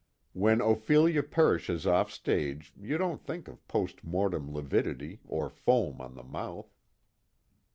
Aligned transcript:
When 0.33 0.61
Ophelia 0.61 1.21
perishes 1.21 1.85
offstage 1.85 2.73
you 2.75 2.97
don't 2.97 3.23
think 3.23 3.47
of 3.47 3.67
post 3.67 4.03
mortem 4.03 4.51
lividity 4.51 5.19
or 5.27 5.47
foam 5.51 6.01
on 6.01 6.15
the 6.15 6.23
mouth. 6.23 6.73